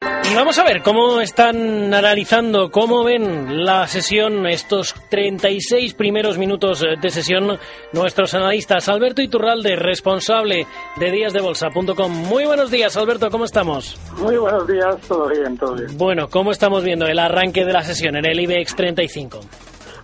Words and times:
Y 0.00 0.34
vamos 0.34 0.58
a 0.58 0.64
ver 0.64 0.82
cómo 0.82 1.20
están 1.20 1.92
analizando, 1.92 2.70
cómo 2.70 3.02
ven 3.02 3.64
la 3.64 3.86
sesión, 3.88 4.46
estos 4.46 4.94
36 5.10 5.94
primeros 5.94 6.38
minutos 6.38 6.84
de 7.00 7.10
sesión, 7.10 7.58
nuestros 7.92 8.34
analistas. 8.34 8.88
Alberto 8.88 9.22
Iturralde, 9.22 9.74
responsable 9.74 10.66
de 10.96 11.10
díasdebolsa.com. 11.10 12.12
Muy 12.12 12.44
buenos 12.44 12.70
días, 12.70 12.96
Alberto, 12.96 13.30
¿cómo 13.30 13.44
estamos? 13.44 13.98
Muy 14.18 14.36
buenos 14.36 14.68
días, 14.68 14.96
todo 15.08 15.28
bien, 15.28 15.56
todo 15.56 15.74
bien. 15.74 15.96
Bueno, 15.96 16.28
¿cómo 16.28 16.52
estamos 16.52 16.84
viendo 16.84 17.06
el 17.06 17.18
arranque 17.18 17.64
de 17.64 17.72
la 17.72 17.82
sesión 17.82 18.14
en 18.16 18.26
el 18.26 18.38
IBEX 18.38 18.76
35? 18.76 19.40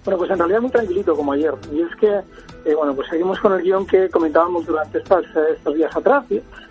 Bueno, 0.04 0.18
pues 0.18 0.30
en 0.30 0.38
realidad 0.38 0.60
muy 0.60 0.70
tranquilito 0.70 1.14
como 1.14 1.32
ayer. 1.32 1.52
Y 1.72 1.82
es 1.82 1.94
que, 2.00 2.08
eh, 2.08 2.74
bueno, 2.74 2.94
pues 2.94 3.08
seguimos 3.08 3.38
con 3.40 3.52
el 3.52 3.62
guion 3.62 3.86
que 3.86 4.08
comentábamos 4.10 4.66
durante 4.66 4.98
estas, 4.98 5.24
eh, 5.24 5.54
estos 5.56 5.74
días 5.74 5.94
atrás. 5.94 6.24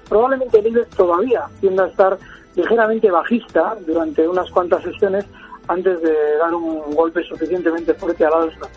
Probablemente 0.10 0.60
el 0.60 0.68
IBEX 0.68 0.90
todavía 0.90 1.46
tienda 1.62 1.86
a 1.86 1.88
estar 1.88 2.18
ligeramente 2.56 3.10
bajista 3.10 3.76
durante 3.86 4.28
unas 4.28 4.50
cuantas 4.52 4.84
sesiones 4.84 5.26
antes 5.68 6.02
de 6.02 6.14
dar 6.38 6.54
un 6.54 6.94
golpe 6.94 7.24
suficientemente 7.24 7.94
fuerte 7.94 8.26
a 8.26 8.30
la 8.30 8.42
alza. 8.44 8.68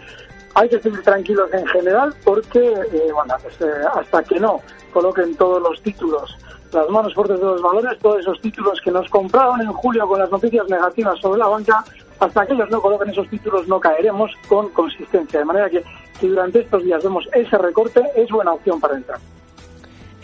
Hay 0.54 0.68
que 0.68 0.80
seguir 0.80 1.02
tranquilos 1.02 1.52
en 1.52 1.66
general 1.66 2.14
porque, 2.24 2.60
eh, 2.60 3.10
bueno, 3.12 3.34
pues, 3.42 3.60
eh, 3.60 3.84
hasta 3.94 4.22
que 4.22 4.40
no 4.40 4.60
coloquen 4.92 5.36
todos 5.36 5.60
los 5.60 5.82
títulos, 5.82 6.34
las 6.72 6.88
manos 6.88 7.14
fuertes 7.14 7.38
de 7.38 7.44
los 7.44 7.60
valores, 7.60 7.98
todos 7.98 8.20
esos 8.20 8.40
títulos 8.40 8.80
que 8.82 8.90
nos 8.90 9.08
compraron 9.10 9.60
en 9.60 9.72
julio 9.72 10.06
con 10.06 10.18
las 10.18 10.30
noticias 10.30 10.66
negativas 10.68 11.18
sobre 11.20 11.40
la 11.40 11.48
banca, 11.48 11.84
hasta 12.18 12.46
que 12.46 12.55
ellos 12.55 12.70
no 12.70 12.80
coloquen 12.80 13.11
esos 13.11 13.28
títulos 13.28 13.68
no 13.68 13.78
caeremos 13.78 14.33
con 14.48 14.70
consistencia. 14.70 15.40
De 15.40 15.44
manera 15.44 15.68
que 15.68 15.84
si 16.18 16.28
durante 16.28 16.61
estos 16.61 16.83
días 16.83 17.02
vemos 17.02 17.28
ese 17.34 17.58
recorte, 17.58 18.02
es 18.14 18.30
buena 18.30 18.55
opción 18.55 18.80
para 18.80 18.96
entrar 18.96 19.18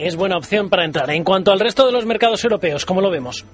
es 0.02 0.16
buena 0.16 0.36
opción 0.36 0.68
para 0.68 0.84
entrar. 0.84 1.10
En 1.10 1.24
cuanto 1.24 1.52
al 1.52 1.60
resto 1.60 1.86
de 1.86 1.92
los 1.92 2.04
mercados 2.04 2.42
europeos, 2.44 2.84
¿cómo 2.84 3.00
lo 3.00 3.10
vemos? 3.10 3.44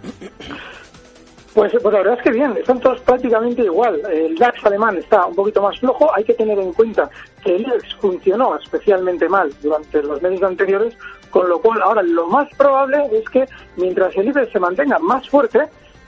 Pues, 1.55 1.73
pues 1.83 1.93
la 1.93 1.99
verdad 1.99 2.15
es 2.19 2.23
que 2.23 2.31
bien, 2.31 2.57
están 2.57 2.81
todos 2.81 3.01
prácticamente 3.01 3.63
igual. 3.63 4.01
El 4.13 4.37
DAX 4.37 4.65
alemán 4.65 4.97
está 4.97 5.27
un 5.27 5.35
poquito 5.35 5.61
más 5.61 5.79
flojo. 5.79 6.09
Hay 6.15 6.25
que 6.25 6.35
tener 6.35 6.59
en 6.59 6.73
cuenta 6.73 7.11
que 7.43 7.57
el 7.57 7.63
IBEX 7.63 7.95
funcionó 7.97 8.57
especialmente 8.57 9.29
mal 9.29 9.53
durante 9.63 10.03
los 10.03 10.23
meses 10.23 10.43
anteriores, 10.43 10.97
con 11.31 11.49
lo 11.49 11.61
cual 11.61 11.83
ahora 11.83 12.03
lo 12.03 12.27
más 12.29 12.49
probable 12.57 12.99
es 13.13 13.29
que 13.29 13.45
mientras 13.77 14.17
el 14.17 14.29
IBEX 14.29 14.53
se 14.53 14.61
mantenga 14.61 14.99
más 15.01 15.29
fuerte, 15.29 15.61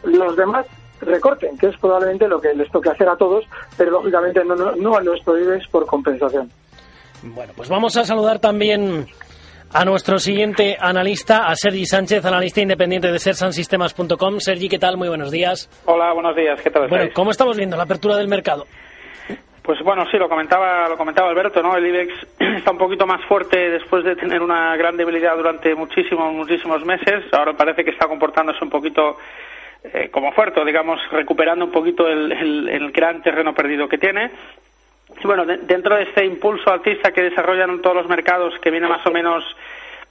los 0.04 0.36
demás 0.36 0.66
recorten, 1.00 1.58
que 1.58 1.68
es 1.68 1.76
probablemente 1.78 2.28
lo 2.28 2.40
que 2.40 2.54
les 2.54 2.70
toque 2.70 2.90
hacer 2.90 3.08
a 3.08 3.16
todos, 3.16 3.44
pero 3.76 3.90
lógicamente 3.90 4.44
no, 4.44 4.54
no, 4.54 4.76
no 4.76 4.96
a 4.96 5.02
nuestro 5.02 5.38
IBEX 5.38 5.66
por 5.68 5.84
compensación. 5.86 6.50
Bueno, 7.22 7.52
pues 7.56 7.68
vamos 7.68 7.96
a 7.96 8.04
saludar 8.04 8.38
también 8.38 9.06
a 9.72 9.84
nuestro 9.84 10.18
siguiente 10.18 10.76
analista, 10.78 11.46
a 11.46 11.54
Sergi 11.54 11.86
Sánchez, 11.86 12.24
analista 12.24 12.60
independiente 12.60 13.10
de 13.12 13.18
sersansistemas.com. 13.18 14.40
Sergi, 14.40 14.68
¿qué 14.68 14.78
tal? 14.78 14.96
Muy 14.96 15.08
buenos 15.08 15.30
días. 15.30 15.68
Hola, 15.84 16.12
buenos 16.12 16.34
días. 16.34 16.60
¿Qué 16.60 16.70
tal? 16.70 16.88
Bueno, 16.88 17.10
¿cómo 17.14 17.30
estamos 17.30 17.56
viendo 17.56 17.76
la 17.76 17.84
apertura 17.84 18.16
del 18.16 18.28
mercado? 18.28 18.66
Pues 19.62 19.78
bueno, 19.84 20.04
sí, 20.10 20.16
lo 20.16 20.28
comentaba, 20.28 20.88
lo 20.88 20.96
comentaba 20.96 21.30
Alberto, 21.30 21.62
¿no? 21.62 21.76
El 21.76 21.86
IBEX 21.86 22.12
está 22.38 22.72
un 22.72 22.78
poquito 22.78 23.06
más 23.06 23.24
fuerte 23.26 23.70
después 23.70 24.04
de 24.04 24.16
tener 24.16 24.42
una 24.42 24.76
gran 24.76 24.96
debilidad 24.96 25.36
durante 25.36 25.74
muchísimos, 25.74 26.32
muchísimos 26.32 26.84
meses. 26.84 27.24
Ahora 27.32 27.52
parece 27.52 27.84
que 27.84 27.90
está 27.90 28.08
comportándose 28.08 28.64
un 28.64 28.70
poquito 28.70 29.18
eh, 29.84 30.08
como 30.10 30.32
fuerte, 30.32 30.64
digamos, 30.64 30.98
recuperando 31.12 31.66
un 31.66 31.70
poquito 31.70 32.08
el, 32.08 32.32
el 32.68 32.90
gran 32.90 33.22
terreno 33.22 33.54
perdido 33.54 33.88
que 33.88 33.98
tiene. 33.98 34.30
Bueno, 35.22 35.44
dentro 35.44 35.96
de 35.96 36.04
este 36.04 36.24
impulso 36.24 36.70
alcista 36.70 37.12
que 37.12 37.22
desarrollan 37.22 37.82
todos 37.82 37.96
los 37.96 38.08
mercados, 38.08 38.58
que 38.60 38.70
viene 38.70 38.88
más 38.88 39.04
o 39.06 39.10
menos 39.10 39.44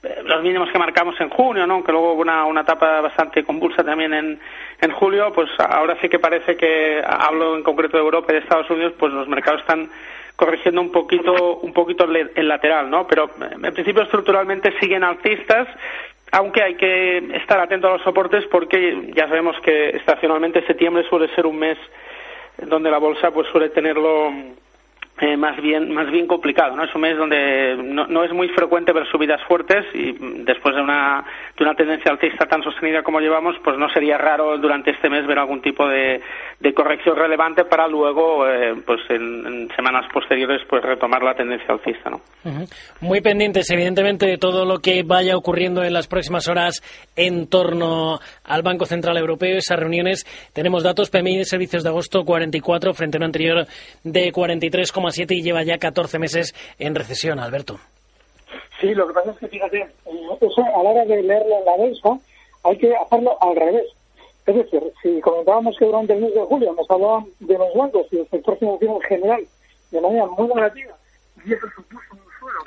eh, 0.02 0.22
los 0.24 0.42
mínimos 0.42 0.70
que 0.70 0.78
marcamos 0.78 1.20
en 1.20 1.28
junio, 1.28 1.66
¿no? 1.66 1.74
aunque 1.74 1.92
luego 1.92 2.12
hubo 2.12 2.22
una, 2.22 2.44
una 2.46 2.62
etapa 2.62 3.00
bastante 3.00 3.44
convulsa 3.44 3.84
también 3.84 4.14
en, 4.14 4.40
en 4.80 4.90
julio, 4.92 5.32
pues 5.34 5.50
ahora 5.58 5.96
sí 6.00 6.08
que 6.08 6.18
parece 6.18 6.56
que, 6.56 7.02
hablo 7.04 7.56
en 7.56 7.62
concreto 7.62 7.98
de 7.98 8.04
Europa 8.04 8.28
y 8.30 8.34
de 8.36 8.40
Estados 8.40 8.70
Unidos, 8.70 8.94
pues 8.98 9.12
los 9.12 9.28
mercados 9.28 9.60
están 9.60 9.90
corrigiendo 10.36 10.80
un 10.80 10.90
poquito, 10.90 11.56
un 11.56 11.74
poquito 11.74 12.04
el 12.04 12.48
lateral, 12.48 12.88
¿no? 12.88 13.06
Pero 13.06 13.26
eh, 13.26 13.56
en 13.62 13.74
principio 13.74 14.02
estructuralmente 14.02 14.72
siguen 14.80 15.04
alcistas, 15.04 15.68
aunque 16.32 16.62
hay 16.62 16.76
que 16.76 17.18
estar 17.34 17.60
atento 17.60 17.88
a 17.88 17.92
los 17.92 18.02
soportes 18.02 18.46
porque 18.46 19.10
ya 19.14 19.28
sabemos 19.28 19.56
que 19.60 19.90
estacionalmente 19.90 20.64
septiembre 20.66 21.04
suele 21.10 21.28
ser 21.34 21.44
un 21.44 21.58
mes 21.58 21.76
donde 22.56 22.90
la 22.90 22.98
bolsa 22.98 23.30
pues 23.32 23.48
suele 23.48 23.68
tenerlo 23.68 24.32
eh, 25.20 25.36
más 25.36 25.60
bien 25.60 25.92
más 25.92 26.10
bien 26.10 26.26
complicado 26.26 26.76
no 26.76 26.84
es 26.84 26.94
un 26.94 27.00
mes 27.02 27.16
donde 27.16 27.76
no, 27.76 28.24
es 28.24 28.32
muy 28.32 28.48
frecuente 28.48 28.92
ver 28.92 29.06
subidas 29.10 29.40
fuertes 29.44 29.84
y 29.94 30.12
después 30.44 30.74
de 30.74 30.82
una 30.82 31.24
de 31.56 31.64
una 31.64 31.74
tendencia 31.74 32.10
alcista 32.10 32.46
tan 32.46 32.62
sostenida 32.62 33.02
como 33.02 33.20
llevamos 33.20 33.56
pues 33.62 33.76
no 33.76 33.88
sería 33.90 34.18
raro 34.18 34.56
durante 34.58 34.90
este 34.92 35.10
mes 35.10 35.26
ver 35.26 35.38
algún 35.38 35.62
tipo 35.62 35.86
de, 35.86 36.20
de 36.58 36.74
corrección 36.74 37.16
relevante 37.16 37.64
para 37.64 37.86
luego 37.86 38.48
eh, 38.48 38.74
pues 38.84 39.00
en, 39.08 39.68
semanas 39.76 40.06
posteriores 40.12 40.62
pues 40.68 40.82
retomar 40.82 41.22
la 41.22 41.34
tendencia 41.34 41.74
alcista 41.74 42.10
no 42.10 42.20
muy 43.00 43.20
pendientes 43.20 43.70
evidentemente 43.70 44.26
de 44.26 44.38
todo 44.38 44.64
lo 44.64 44.78
que 44.78 45.02
vaya 45.02 45.36
ocurriendo 45.36 45.82
en 45.82 45.92
las 45.92 46.06
próximas 46.06 46.48
horas 46.48 46.82
en 47.16 47.46
torno 47.46 48.18
al 48.44 48.62
Banco 48.62 48.86
Central 48.86 49.16
Europeo. 49.16 49.58
Esas 49.58 49.78
reuniones 49.78 50.24
tenemos 50.52 50.82
datos 50.82 51.10
PMI 51.10 51.38
de 51.38 51.44
servicios 51.44 51.82
de 51.82 51.88
agosto 51.88 52.24
44 52.24 52.94
frente 52.94 53.16
a 53.16 53.20
un 53.20 53.24
anterior 53.24 53.66
de 54.04 54.32
43, 54.32 54.92
y 55.18 55.42
lleva 55.42 55.62
ya 55.62 55.78
14 55.78 56.18
meses 56.18 56.54
en 56.78 56.94
recesión, 56.94 57.38
Alberto. 57.38 57.78
Sí, 58.80 58.94
lo 58.94 59.06
que 59.06 59.14
pasa 59.14 59.30
es 59.32 59.38
que, 59.38 59.48
fíjate, 59.48 59.88
eso 60.40 60.62
a 60.62 60.82
la 60.82 60.90
hora 60.90 61.04
de 61.04 61.22
leerlo 61.22 61.58
en 61.58 61.64
la 61.64 61.76
bolsa 61.76 62.18
hay 62.64 62.78
que 62.78 62.94
hacerlo 62.96 63.36
al 63.40 63.56
revés. 63.56 63.86
Es 64.46 64.54
decir, 64.54 64.82
si 65.02 65.20
comentábamos 65.20 65.76
que 65.78 65.84
durante 65.84 66.14
el 66.14 66.22
mes 66.22 66.34
de 66.34 66.40
julio 66.40 66.74
nos 66.74 66.90
hablaban 66.90 67.26
de 67.40 67.58
los 67.58 67.74
bancos 67.74 68.06
y 68.10 68.16
del 68.16 68.28
sector 68.28 68.58
financiero 68.58 68.94
en 68.94 69.00
general 69.02 69.40
de 69.90 70.00
manera 70.00 70.26
muy 70.26 70.48
negativa, 70.48 70.94
y 71.44 71.52
eso 71.52 71.66
supuso 71.74 72.06
un 72.12 72.20
suelo 72.38 72.58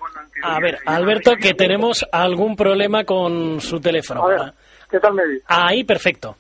A 0.44 0.60
ver, 0.60 0.78
Alberto, 0.86 1.36
que 1.36 1.54
tenemos 1.54 2.06
algún 2.12 2.56
problema 2.56 3.04
con 3.04 3.60
su 3.62 3.80
teléfono. 3.80 4.24
A 4.24 4.28
ver, 4.28 4.54
¿qué 4.90 5.00
tal 5.00 5.14
me 5.14 5.26
dice? 5.26 5.44
Ahí, 5.48 5.84
perfecto. 5.84 6.36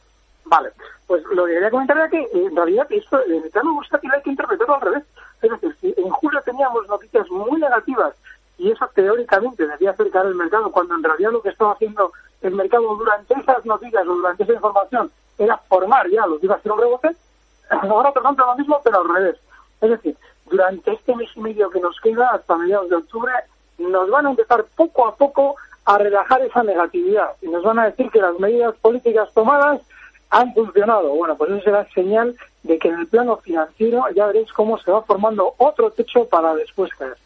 Vale, 0.46 0.69
pues 1.08 1.24
lo 1.34 1.46
que 1.46 1.53
quería 1.53 1.69
comentar 1.69 1.97
era 1.97 2.09
que 2.09 2.25
en 2.34 2.56
realidad 2.56 2.86
esto, 2.90 3.19
el 3.25 3.50
plano 3.52 3.74
bursátil 3.74 4.12
hay 4.13 4.22
que 4.22 4.30
interpretarlo 4.30 4.75
al 4.75 4.81
revés. 4.81 5.03
Es 5.44 5.52
decir, 5.52 5.76
si 5.80 6.02
en 6.02 6.09
julio 6.09 6.42
teníamos 6.44 6.88
noticias 6.88 7.30
muy 7.30 7.59
negativas 7.59 8.14
y 8.58 8.72
eso 8.72 8.90
teóricamente 8.94 9.68
debía 9.68 9.92
acercar 9.92 10.26
el 10.26 10.36
mercado, 10.36 10.72
cuando 10.72 10.96
en 10.96 11.04
realidad 11.04 11.31
lo 11.31 11.42
que 11.42 11.50
estaba 11.50 11.74
haciendo 11.74 12.12
el 12.42 12.56
mercado 12.56 12.96
durante 12.96 13.34
esas 13.34 13.66
noticias 13.66 14.08
o 14.08 14.16
durante 14.16 14.44
esa 14.44 14.54
información 14.54 15.12
era 15.38 15.58
formar 15.58 16.09
ya 16.09 16.26
lo 16.28 16.40
que 16.40 16.46
iba 16.46 16.56
a 16.56 16.62
ser 16.62 16.72
un 16.72 16.80
rebote, 16.80 17.16
ahora 17.70 18.12
perdón, 18.12 18.36
lo 18.38 18.56
mismo, 18.56 18.80
pero 18.84 19.02
al 19.02 19.14
revés. 19.14 19.38
Es 19.81 19.90
decir, 19.90 20.18
durante 20.50 20.94
este 20.94 21.16
mes 21.16 21.30
y 21.36 21.42
medio 21.42 21.70
que 21.70 21.80
nos 21.80 22.00
queda, 22.00 22.30
hasta 22.30 22.56
mediados 22.56 22.90
de 22.90 22.96
octubre, 22.96 23.31
nos 23.78 24.10
van 24.10 24.28
a 24.28 24.30
empezar 24.30 24.66
poco 24.75 25.08
a 25.08 25.16
poco 25.16 25.56
a 25.86 25.98
relajar 25.98 26.42
esa 26.42 26.64
negatividad 26.64 27.31
y 27.42 27.48
nos 27.48 27.64
van 27.64 27.80
a 27.80 27.86
decir 27.86 28.10
que 28.10 28.22
las 28.22 28.38
medidas 28.40 28.75
políticas 28.75 29.30
tomadas 29.34 29.81
han 30.30 30.54
funcionado. 30.54 31.10
Bueno, 31.10 31.36
pues 31.36 31.52
eso 31.52 31.64
será 31.64 31.86
señal 31.94 32.36
de 32.63 32.79
que 32.79 32.88
en 32.88 33.00
el 33.00 33.07
plano 33.07 33.38
financiero 33.38 34.03
ya 34.16 34.28
veréis 34.28 34.51
cómo 34.53 34.78
se 34.78 34.91
va 34.91 35.03
formando 35.03 35.53
otro 35.57 35.91
techo 35.91 36.25
para 36.25 36.56
después 36.56 36.90
caer. 36.97 37.18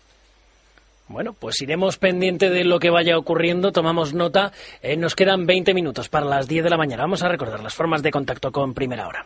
Bueno, 1.08 1.34
pues 1.34 1.62
iremos 1.62 1.98
pendiente 1.98 2.50
de 2.50 2.66
lo 2.66 2.80
que 2.80 2.90
vaya 2.90 3.18
ocurriendo, 3.18 3.72
tomamos 3.72 4.14
nota. 4.14 4.52
Eh, 4.82 4.98
nos 4.98 5.16
quedan 5.16 5.46
20 5.46 5.74
minutos 5.74 6.10
para 6.10 6.26
las 6.26 6.48
10 6.48 6.66
de 6.66 6.70
la 6.70 6.78
mañana. 6.78 7.04
Vamos 7.04 7.24
a 7.24 7.30
recordar 7.30 7.64
las 7.64 7.76
formas 7.76 8.04
de 8.04 8.12
contacto 8.12 8.52
con 8.52 8.74
Primera 8.74 9.08
Hora. 9.08 9.26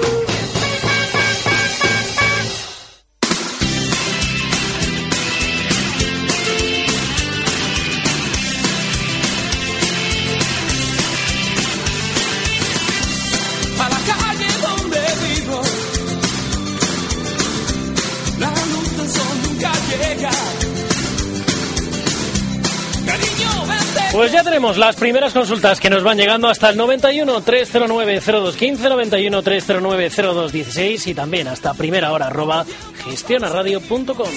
Las 24.61 24.95
primeras 24.95 25.33
consultas 25.33 25.79
que 25.79 25.89
nos 25.89 26.03
van 26.03 26.19
llegando 26.19 26.47
hasta 26.47 26.69
el 26.69 26.77
91 26.77 27.41
309 27.41 28.21
0215, 28.21 28.89
91 28.89 29.41
309 29.41 30.09
0216 30.09 31.07
y 31.07 31.15
también 31.15 31.47
hasta 31.47 31.73
primera 31.73 32.11
hora 32.11 32.27
arroba 32.27 32.63
gestionaradio.com. 33.03 34.29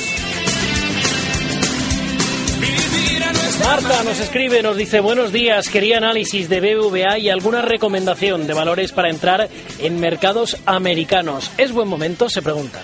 Marta 3.63 4.03
nos 4.03 4.19
escribe, 4.19 4.63
nos 4.63 4.79
dice 4.79 5.01
buenos 5.01 5.31
días, 5.31 5.69
quería 5.69 5.99
análisis 5.99 6.49
de 6.49 6.61
BBVA 6.61 7.19
y 7.19 7.29
alguna 7.29 7.61
recomendación 7.61 8.47
de 8.47 8.55
valores 8.55 8.93
para 8.93 9.11
entrar 9.11 9.51
en 9.79 10.01
mercados 10.01 10.57
americanos. 10.65 11.51
¿Es 11.59 11.73
buen 11.73 11.87
momento? 11.87 12.31
Se 12.31 12.41
pregunta. 12.41 12.81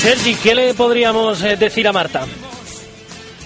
Sergi, 0.00 0.36
¿qué 0.36 0.54
le 0.54 0.74
podríamos 0.74 1.42
eh, 1.42 1.56
decir 1.56 1.88
a 1.88 1.92
Marta? 1.92 2.24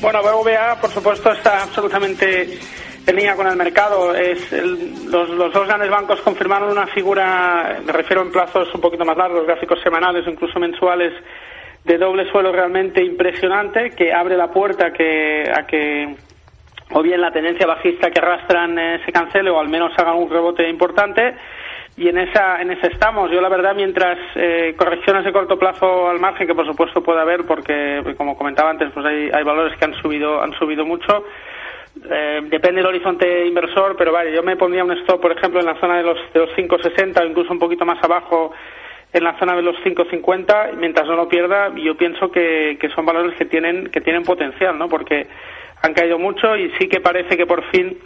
Bueno, 0.05 0.21
BBVA, 0.21 0.79
por 0.83 0.91
supuesto, 0.91 1.33
está 1.33 1.63
absolutamente 1.63 2.59
en 3.07 3.17
línea 3.17 3.35
con 3.35 3.47
el 3.47 3.57
mercado. 3.57 4.15
Es 4.15 4.53
los, 4.53 5.31
los, 5.31 5.51
dos 5.51 5.67
grandes 5.67 5.89
bancos 5.89 6.21
confirmaron 6.21 6.71
una 6.71 6.87
figura, 6.89 7.81
me 7.83 7.91
refiero 7.91 8.21
en 8.21 8.31
plazos 8.31 8.69
un 8.75 8.83
poquito 8.83 9.07
más 9.07 9.17
largos, 9.17 9.47
gráficos 9.47 9.81
semanales 9.83 10.27
o 10.27 10.31
incluso 10.31 10.61
mensuales, 10.61 11.15
de 11.85 11.97
doble 11.97 12.31
suelo 12.31 12.53
realmente 12.53 13.03
impresionante, 13.03 13.93
que 13.97 14.13
abre 14.13 14.37
la 14.37 14.49
puerta 14.49 14.93
que, 14.93 15.45
a 15.51 15.67
que 15.67 16.15
o 16.93 17.01
bien 17.01 17.23
la 17.23 17.33
tendencia 17.33 17.67
bajista 17.67 18.11
que 18.11 18.19
arrastran 18.19 18.79
eh, 18.79 19.01
se 19.07 19.11
cancele 19.11 19.49
o 19.49 19.59
al 19.59 19.71
menos 19.71 19.93
hagan 19.97 20.17
un 20.17 20.29
rebote 20.29 20.69
importante 20.69 21.35
y 21.97 22.09
en 22.09 22.19
esa 22.19 22.61
en 22.61 22.73
ese 22.73 22.89
estamos. 22.89 23.31
Yo 23.31 23.41
la 23.41 23.49
verdad 23.49 23.75
mientras 23.75 24.19
eh, 24.35 24.75
correcciones 24.77 25.25
de 25.25 25.33
corto 25.33 25.59
plazo 25.59 26.09
al 26.09 26.19
margen 26.19 26.47
que 26.47 26.55
por 26.55 26.67
supuesto 26.67 27.03
puede 27.03 27.21
haber 27.21 27.45
porque 27.45 28.03
como 28.17 28.37
comentaba 28.37 28.71
antes 28.71 28.91
pues 28.93 29.07
hay, 29.07 29.31
hay 29.33 29.45
valores 29.45 29.77
que 29.79 29.85
han 29.85 29.95
subido 29.95 30.43
han 30.43 30.53
subido 30.55 30.85
mucho. 30.85 31.25
Eh, 32.11 32.41
depende 32.47 32.81
del 32.81 32.87
horizonte 32.87 33.47
inversor 33.47 33.95
pero 33.97 34.11
vale 34.11 34.35
yo 34.35 34.43
me 34.43 34.57
pondría 34.57 34.83
un 34.83 34.91
stop 34.99 35.21
por 35.21 35.31
ejemplo 35.31 35.61
en 35.61 35.67
la 35.67 35.79
zona 35.79 35.99
de 35.99 36.03
los 36.03 36.19
de 36.33 36.41
los 36.41 36.51
560 36.51 37.23
o 37.23 37.27
incluso 37.27 37.53
un 37.53 37.61
poquito 37.61 37.85
más 37.87 38.03
abajo 38.03 38.53
en 39.13 39.23
la 39.23 39.39
zona 39.39 39.55
de 39.55 39.63
los 39.63 39.77
550 39.77 40.73
mientras 40.77 41.07
no 41.07 41.15
lo 41.15 41.29
pierda 41.29 41.73
yo 41.77 41.97
pienso 41.97 42.33
que, 42.33 42.79
que 42.81 42.89
son 42.89 43.07
valores 43.07 43.39
que 43.39 43.45
tienen 43.45 43.87
que 43.87 44.01
tienen 44.01 44.25
potencial 44.25 44.77
no 44.77 44.89
porque 44.89 45.29
han 45.83 45.95
caído 45.95 46.19
mucho 46.19 46.57
y 46.57 46.73
sí 46.81 46.89
que 46.89 47.01
parece 47.01 47.37
que 47.37 47.47
por 47.47 47.63
fin 47.71 47.97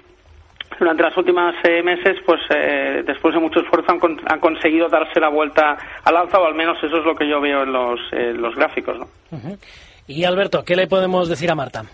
durante 0.79 1.03
los 1.03 1.17
últimos 1.17 1.55
eh, 1.65 1.83
meses, 1.83 2.17
pues 2.25 2.41
eh, 2.51 3.03
después 3.07 3.35
de 3.35 3.41
mucho 3.41 3.61
esfuerzo 3.61 3.93
han, 3.93 4.01
han, 4.27 4.41
conseguido 4.41 4.89
darse 4.89 5.21
la 5.21 5.29
vuelta 5.29 5.77
al 6.05 6.17
alza, 6.17 6.39
o 6.39 6.47
al 6.47 6.55
menos 6.55 6.77
eso 6.83 6.99
es 6.99 7.05
lo 7.05 7.15
que 7.15 7.29
yo 7.29 7.41
veo 7.41 7.63
en 7.63 7.73
los, 7.73 8.01
eh, 8.13 8.33
los 8.35 8.55
gráficos. 8.55 8.99
¿no? 8.99 9.07
Uh 9.31 9.37
-huh. 9.37 9.59
Y 10.07 10.25
Alberto, 10.25 10.65
¿qué 10.65 10.77
le 10.77 10.87
podemos 10.87 11.29
decir 11.29 11.51
a 11.51 11.55
Marta? 11.55 11.85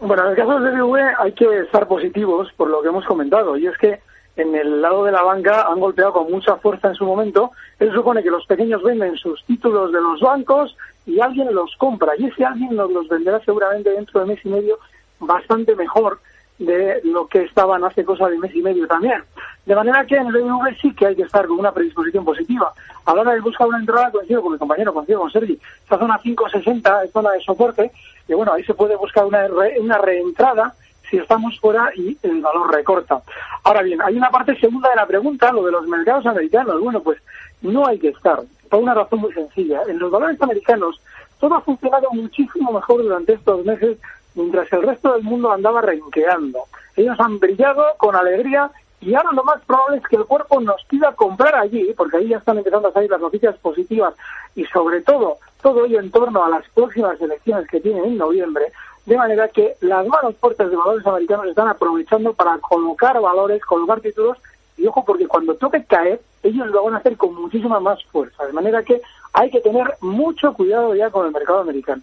Bueno, 0.00 0.24
en 0.24 0.30
el 0.30 0.36
caso 0.36 0.60
del 0.60 0.74
BBV 0.74 0.96
hay 1.18 1.32
que 1.32 1.58
estar 1.60 1.86
positivos 1.88 2.48
por 2.56 2.70
lo 2.70 2.82
que 2.82 2.88
hemos 2.88 3.04
comentado, 3.04 3.56
y 3.56 3.66
es 3.66 3.76
que 3.78 3.98
en 4.36 4.54
el 4.54 4.80
lado 4.80 5.04
de 5.04 5.12
la 5.12 5.22
banca 5.22 5.66
han 5.68 5.80
golpeado 5.80 6.12
con 6.12 6.30
mucha 6.30 6.56
fuerza 6.56 6.88
en 6.88 6.94
su 6.94 7.04
momento. 7.04 7.50
Eso 7.80 7.92
supone 7.92 8.22
que 8.22 8.30
los 8.30 8.46
pequeños 8.46 8.82
venden 8.82 9.16
sus 9.16 9.44
títulos 9.44 9.92
de 9.92 10.00
los 10.00 10.20
bancos 10.20 10.76
y 11.06 11.18
alguien 11.20 11.52
los 11.52 11.74
compra, 11.76 12.12
y 12.16 12.26
ese 12.26 12.44
alguien 12.44 12.76
nos 12.76 12.90
los 12.92 13.08
venderá 13.08 13.40
seguramente 13.44 13.90
dentro 13.90 14.20
de 14.20 14.26
mes 14.26 14.38
y 14.44 14.48
medio 14.48 14.78
bastante 15.18 15.74
mejor 15.74 16.20
de 16.58 17.00
lo 17.04 17.26
que 17.26 17.44
estaban 17.44 17.84
hace 17.84 18.04
cosa 18.04 18.28
de 18.28 18.38
mes 18.38 18.54
y 18.54 18.62
medio 18.62 18.86
también. 18.86 19.22
De 19.64 19.74
manera 19.74 20.04
que 20.04 20.16
en 20.16 20.26
el 20.26 20.32
BBV 20.32 20.76
sí 20.80 20.94
que 20.94 21.06
hay 21.06 21.16
que 21.16 21.22
estar 21.22 21.46
con 21.46 21.58
una 21.58 21.72
predisposición 21.72 22.24
positiva. 22.24 22.72
A 23.04 23.14
la 23.14 23.20
hora 23.20 23.34
de 23.34 23.40
buscar 23.40 23.68
una 23.68 23.78
entrada, 23.78 24.10
coincido 24.10 24.42
con 24.42 24.52
mi 24.52 24.58
compañero, 24.58 24.92
coincido 24.92 25.20
con 25.20 25.30
Sergi, 25.30 25.58
esta 25.82 25.98
zona 25.98 26.18
560 26.18 27.04
es 27.04 27.12
zona 27.12 27.30
de 27.30 27.40
soporte, 27.40 27.92
y 28.26 28.34
bueno, 28.34 28.52
ahí 28.52 28.64
se 28.64 28.74
puede 28.74 28.96
buscar 28.96 29.24
una, 29.24 29.46
re, 29.46 29.78
una 29.80 29.98
reentrada 29.98 30.74
si 31.08 31.16
estamos 31.16 31.58
fuera 31.58 31.90
y 31.96 32.18
el 32.22 32.40
valor 32.40 32.74
recorta. 32.74 33.22
Ahora 33.64 33.82
bien, 33.82 34.00
hay 34.02 34.16
una 34.16 34.30
parte 34.30 34.58
segunda 34.58 34.90
de 34.90 34.96
la 34.96 35.06
pregunta, 35.06 35.52
lo 35.52 35.64
de 35.64 35.72
los 35.72 35.86
mercados 35.86 36.26
americanos. 36.26 36.80
Bueno, 36.82 37.00
pues 37.00 37.18
no 37.62 37.86
hay 37.86 37.98
que 37.98 38.08
estar, 38.08 38.40
por 38.68 38.82
una 38.82 38.94
razón 38.94 39.20
muy 39.20 39.32
sencilla. 39.32 39.82
En 39.88 39.98
los 39.98 40.10
valores 40.10 40.40
americanos 40.42 41.00
todo 41.40 41.54
ha 41.54 41.60
funcionado 41.60 42.08
muchísimo 42.12 42.72
mejor 42.72 43.02
durante 43.02 43.34
estos 43.34 43.64
meses 43.64 43.96
mientras 44.34 44.72
el 44.72 44.82
resto 44.82 45.12
del 45.12 45.22
mundo 45.22 45.50
andaba 45.50 45.80
renqueando. 45.80 46.64
Ellos 46.96 47.18
han 47.20 47.38
brillado 47.38 47.84
con 47.98 48.16
alegría 48.16 48.70
y 49.00 49.14
ahora 49.14 49.32
lo 49.32 49.44
más 49.44 49.64
probable 49.64 49.98
es 49.98 50.06
que 50.08 50.16
el 50.16 50.24
cuerpo 50.24 50.60
nos 50.60 50.84
pida 50.84 51.14
comprar 51.14 51.54
allí, 51.54 51.94
porque 51.96 52.16
ahí 52.16 52.28
ya 52.28 52.38
están 52.38 52.58
empezando 52.58 52.88
a 52.88 52.92
salir 52.92 53.10
las 53.10 53.20
noticias 53.20 53.56
positivas 53.58 54.14
y 54.54 54.64
sobre 54.66 55.02
todo 55.02 55.38
todo 55.62 55.84
ello 55.84 56.00
en 56.00 56.10
torno 56.10 56.44
a 56.44 56.48
las 56.48 56.68
próximas 56.70 57.20
elecciones 57.20 57.68
que 57.68 57.80
tienen 57.80 58.04
en 58.04 58.18
noviembre, 58.18 58.72
de 59.06 59.16
manera 59.16 59.48
que 59.48 59.74
las 59.80 60.06
manos 60.06 60.36
fuertes 60.36 60.70
de 60.70 60.76
valores 60.76 61.06
americanos 61.06 61.46
están 61.46 61.68
aprovechando 61.68 62.34
para 62.34 62.58
colocar 62.58 63.20
valores, 63.20 63.64
colocar 63.64 64.00
títulos 64.00 64.38
y 64.76 64.86
ojo 64.86 65.04
porque 65.04 65.26
cuando 65.26 65.54
toque 65.54 65.84
caer 65.84 66.20
ellos 66.42 66.68
lo 66.68 66.84
van 66.84 66.94
a 66.94 66.98
hacer 66.98 67.16
con 67.16 67.34
muchísima 67.34 67.80
más 67.80 68.04
fuerza, 68.04 68.46
de 68.46 68.52
manera 68.52 68.82
que 68.82 69.00
hay 69.32 69.50
que 69.50 69.60
tener 69.60 69.96
mucho 70.00 70.52
cuidado 70.52 70.94
ya 70.94 71.10
con 71.10 71.26
el 71.26 71.32
mercado 71.32 71.60
americano. 71.60 72.02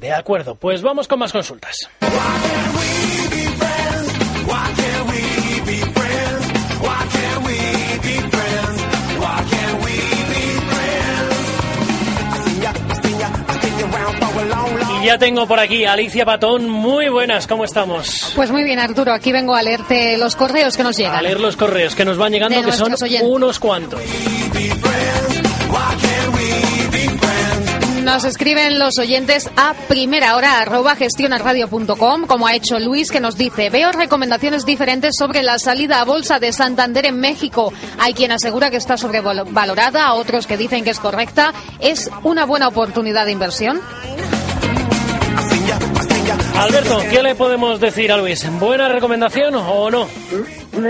De 0.00 0.12
acuerdo, 0.12 0.56
pues 0.56 0.82
vamos 0.82 1.06
con 1.06 1.18
más 1.20 1.32
consultas. 1.32 1.88
Y 15.00 15.06
ya 15.06 15.18
tengo 15.18 15.46
por 15.46 15.60
aquí 15.60 15.84
a 15.84 15.92
Alicia 15.92 16.24
Patón. 16.24 16.68
Muy 16.68 17.08
buenas, 17.08 17.46
¿cómo 17.46 17.64
estamos? 17.64 18.32
Pues 18.34 18.50
muy 18.50 18.64
bien, 18.64 18.78
Arturo. 18.78 19.12
Aquí 19.12 19.32
vengo 19.32 19.54
a 19.54 19.62
leerte 19.62 20.18
los 20.18 20.34
correos 20.34 20.76
que 20.76 20.82
nos 20.82 20.96
llegan. 20.96 21.14
A 21.14 21.22
leer 21.22 21.40
los 21.40 21.56
correos 21.56 21.94
que 21.94 22.04
nos 22.04 22.16
van 22.16 22.32
llegando, 22.32 22.62
que 22.62 22.72
son 22.72 22.92
oyentes. 23.00 23.22
unos 23.22 23.60
cuantos. 23.60 24.00
Nos 28.04 28.24
escriben 28.24 28.78
los 28.78 28.98
oyentes 28.98 29.50
a 29.56 29.72
primera 29.88 30.36
hora 30.36 30.60
arroba 30.60 30.94
gestionarradio.com, 30.94 32.26
como 32.26 32.46
ha 32.46 32.54
hecho 32.54 32.78
Luis, 32.78 33.10
que 33.10 33.18
nos 33.18 33.38
dice, 33.38 33.70
veo 33.70 33.92
recomendaciones 33.92 34.66
diferentes 34.66 35.16
sobre 35.16 35.42
la 35.42 35.58
salida 35.58 36.02
a 36.02 36.04
bolsa 36.04 36.38
de 36.38 36.52
Santander 36.52 37.06
en 37.06 37.18
México. 37.18 37.72
Hay 37.98 38.12
quien 38.12 38.30
asegura 38.30 38.70
que 38.70 38.76
está 38.76 38.98
sobrevalorada, 38.98 40.12
otros 40.12 40.46
que 40.46 40.58
dicen 40.58 40.84
que 40.84 40.90
es 40.90 41.00
correcta. 41.00 41.54
¿Es 41.80 42.10
una 42.24 42.44
buena 42.44 42.68
oportunidad 42.68 43.24
de 43.24 43.32
inversión? 43.32 43.80
Alberto, 46.58 46.98
¿qué 47.10 47.22
le 47.22 47.34
podemos 47.34 47.80
decir 47.80 48.12
a 48.12 48.18
Luis? 48.18 48.46
¿Buena 48.60 48.86
recomendación 48.90 49.54
o 49.54 49.90
no? 49.90 50.06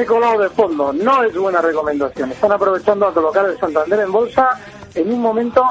Colado 0.09 0.40
de 0.40 0.50
fondo. 0.50 0.92
No 0.92 1.23
es 1.23 1.33
buena 1.37 1.61
recomendación. 1.61 2.33
Están 2.33 2.50
aprovechando 2.50 3.06
a 3.06 3.14
colocar 3.14 3.47
el 3.47 3.56
Santander 3.56 4.00
en 4.00 4.11
bolsa 4.11 4.49
en 4.94 5.12
un 5.12 5.21
momento 5.21 5.62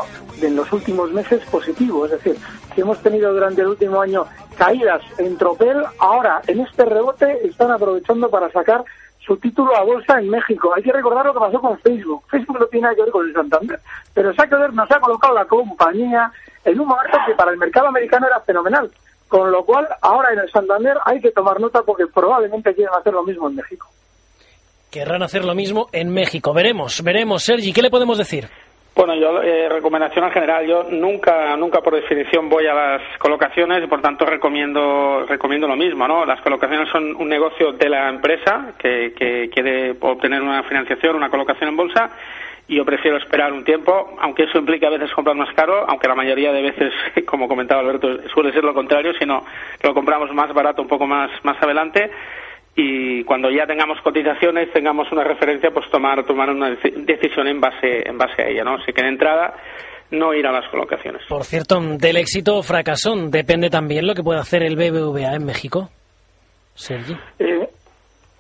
en 0.42 0.56
los 0.56 0.72
últimos 0.72 1.12
meses 1.12 1.44
positivo. 1.50 2.06
Es 2.06 2.12
decir, 2.12 2.38
si 2.74 2.82
hemos 2.82 3.02
tenido 3.02 3.34
durante 3.34 3.62
el 3.62 3.68
último 3.68 4.02
año 4.02 4.26
caídas 4.58 5.02
en 5.18 5.38
tropel, 5.38 5.84
ahora 6.00 6.42
en 6.48 6.62
este 6.62 6.86
rebote 6.86 7.48
están 7.48 7.72
aprovechando 7.72 8.30
para 8.30 8.52
sacar 8.52 8.84
su 9.26 9.38
título 9.38 9.76
a 9.76 9.84
bolsa 9.84 10.20
en 10.20 10.30
México. 10.30 10.74
Hay 10.76 10.84
que 10.84 10.92
recordar 10.92 11.26
lo 11.26 11.34
que 11.34 11.40
pasó 11.40 11.62
con 11.62 11.80
Facebook. 11.80 12.24
Facebook 12.30 12.60
no 12.60 12.66
tiene 12.68 12.84
nada 12.84 12.96
que 12.96 13.04
ver 13.04 13.12
con 13.12 13.28
el 13.28 13.34
Santander, 13.34 13.80
pero 14.14 14.34
Santander 14.34 14.74
nos 14.74 14.92
ha 14.92 15.00
colocado 15.00 15.34
la 15.34 15.46
compañía 15.46 16.32
en 16.66 16.80
un 16.80 16.88
momento 16.88 17.18
que 17.26 17.36
para 17.36 17.52
el 17.52 17.58
mercado 17.58 17.88
americano 17.88 18.28
era 18.28 18.40
fenomenal. 18.42 18.92
Con 19.28 19.52
lo 19.52 19.66
cual, 19.66 19.88
ahora 20.02 20.32
en 20.34 20.40
el 20.40 20.52
Santander 20.52 20.98
hay 21.06 21.20
que 21.20 21.32
tomar 21.32 21.60
nota 21.60 21.82
porque 21.82 22.06
probablemente 22.06 22.76
quieren 22.76 22.94
hacer 22.94 23.14
lo 23.14 23.24
mismo 23.24 23.48
en 23.50 23.56
México. 23.56 23.88
Querrán 24.92 25.24
hacer 25.24 25.44
lo 25.44 25.56
mismo 25.56 25.90
en 25.92 26.14
México. 26.14 26.54
Veremos, 26.54 27.02
veremos. 27.02 27.44
Sergi, 27.44 27.74
¿qué 27.74 27.82
le 27.82 27.90
podemos 27.90 28.20
decir? 28.20 28.48
Bueno, 28.96 29.16
yo 29.16 29.42
eh, 29.42 29.68
recomendación 29.70 30.26
en 30.26 30.32
general, 30.32 30.68
yo 30.68 30.84
nunca, 30.84 31.58
nunca 31.58 31.82
por 31.82 31.96
definición 31.96 32.48
voy 32.48 32.68
a 32.68 32.76
las 32.76 33.02
colocaciones 33.18 33.84
y 33.84 33.88
por 33.88 34.02
tanto 34.02 34.24
recomiendo, 34.24 35.26
recomiendo 35.28 35.68
lo 35.68 35.76
mismo, 35.76 36.08
¿no? 36.08 36.26
Las 36.26 36.42
colocaciones 36.42 36.90
son 36.90 37.16
un 37.16 37.28
negocio 37.28 37.72
de 37.72 37.90
la 37.90 38.08
empresa 38.10 38.74
que, 38.78 39.14
que 39.18 39.50
quiere 39.50 39.96
obtener 40.00 40.44
una 40.44 40.62
financiación, 40.64 41.16
una 41.16 41.32
colocación 41.32 41.70
en 41.70 41.76
bolsa 41.76 42.12
y 42.68 42.76
yo 42.76 42.86
prefiero 42.86 43.18
esperar 43.18 43.52
un 43.52 43.64
tiempo, 43.64 44.16
aunque 44.22 44.44
eso 44.44 44.60
implica 44.60 44.88
a 44.88 44.92
veces 44.92 45.12
comprar 45.12 45.36
más 45.36 45.54
caro, 45.56 45.86
aunque 45.90 46.08
la 46.08 46.16
mayoría 46.16 46.54
de 46.54 46.62
veces, 46.62 46.94
como 47.26 47.48
comentaba 47.48 47.82
Alberto, 47.82 48.30
suele 48.30 48.54
ser 48.54 48.64
lo 48.64 48.76
contrario, 48.76 49.14
sino 49.18 49.44
lo 49.82 49.94
compramos 49.96 50.32
más 50.34 50.54
barato 50.54 50.84
un 50.84 50.88
poco 50.88 51.08
más, 51.08 51.32
más 51.44 51.62
adelante 51.62 52.12
y 52.76 53.24
cuando 53.24 53.52
ya 53.52 53.68
tengamos 53.68 54.00
cotizaciones, 54.02 54.72
tengamos 54.74 55.12
una 55.12 55.24
referencia, 55.24 55.70
pues 55.72 55.90
tomar 55.92 56.26
tomar 56.26 56.50
una 56.50 56.72
decisión 56.72 57.48
en 57.48 57.62
base 57.62 58.08
en 58.08 58.18
base 58.18 58.42
a 58.42 58.48
ella, 58.48 58.64
¿no? 58.64 58.76
Así 58.76 58.92
que 58.92 59.04
de 59.04 59.10
entrada 59.10 59.54
no 60.10 60.34
ir 60.34 60.46
a 60.48 60.52
las 60.52 60.68
colocaciones. 60.70 61.22
Por 61.28 61.44
cierto, 61.44 61.80
del 61.80 62.18
éxito 62.18 62.58
o 62.58 62.64
fracaso 62.64 63.16
depende 63.16 63.70
también 63.70 64.08
lo 64.08 64.16
que 64.16 64.24
puede 64.24 64.40
hacer 64.40 64.64
el 64.64 64.76
BBVA 64.76 65.36
en 65.36 65.46
México. 65.46 65.90
Sergi. 66.76 67.16
Eh, 67.38 67.68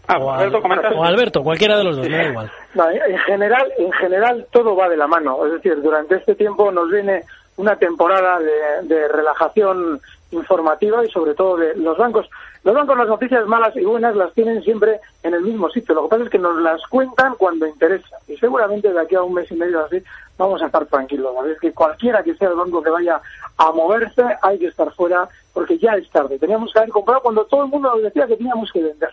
ah, 0.08 0.18
o, 0.18 0.32
Alberto, 0.32 0.62
Al, 0.66 0.94
o, 0.96 1.04
Alberto, 1.04 1.44
cualquiera 1.44 1.78
de 1.78 1.84
los 1.84 1.98
dos, 1.98 2.10
me 2.10 2.18
da 2.18 2.30
igual. 2.30 2.52
No, 2.74 2.90
en 2.90 3.18
general, 3.20 3.72
en 3.78 3.92
general 3.92 4.48
todo 4.52 4.76
va 4.76 4.90
de 4.90 4.98
la 4.98 5.08
mano. 5.08 5.46
Es 5.46 5.54
decir, 5.54 5.80
durante 5.82 6.16
este 6.16 6.34
tiempo 6.34 6.72
nos 6.72 6.90
viene 6.90 7.24
una 7.58 7.76
temporada 7.76 8.40
de, 8.40 9.08
relajación 9.08 10.02
informativa 10.32 11.06
y 11.06 11.12
sobre 11.12 11.36
todo 11.36 11.58
de 11.58 11.76
los 11.76 11.98
bancos. 11.98 12.28
Los 12.64 12.74
bancos 12.74 12.98
las 12.98 13.08
noticias 13.08 13.46
malas 13.46 13.76
y 13.76 13.84
buenas 13.84 14.16
las 14.16 14.34
tienen 14.34 14.64
siempre 14.64 15.00
en 15.22 15.34
el 15.34 15.42
mismo 15.42 15.70
sitio. 15.70 15.94
Lo 15.94 16.04
que 16.04 16.10
pasa 16.10 16.24
es 16.24 16.30
que 16.30 16.40
nos 16.40 16.60
las 16.62 16.82
cuentan 16.88 17.36
cuando 17.36 17.68
interesa. 17.68 18.18
Y 18.28 18.38
seguramente 18.38 18.92
de 18.92 19.00
aquí 19.00 19.16
a 19.16 19.22
un 19.22 19.34
mes 19.34 19.52
y 19.52 19.56
medio 19.56 19.84
así 19.84 20.02
vamos 20.38 20.62
a 20.62 20.68
estar 20.68 20.86
tranquilos. 20.86 21.36
Es 21.46 21.60
que 21.60 21.74
cualquiera 21.74 22.24
que 22.24 22.36
sea 22.36 22.50
el 22.50 22.56
banco 22.56 22.82
que 22.82 22.90
vaya 22.90 23.22
a 23.58 23.72
moverse 23.72 24.24
hay 24.42 24.58
que 24.58 24.68
estar 24.68 24.92
fuera 24.94 25.28
porque 25.54 25.78
ya 25.78 25.92
es 25.94 26.10
tarde. 26.10 26.40
Teníamos 26.40 26.72
que 26.72 26.80
haber 26.80 26.92
comprado 26.92 27.22
cuando 27.22 27.46
todo 27.46 27.66
el 27.66 27.70
mundo 27.70 27.92
nos 27.94 28.04
decía 28.04 28.26
que 28.26 28.38
teníamos 28.38 28.72
que 28.72 28.82
vender. 28.82 29.12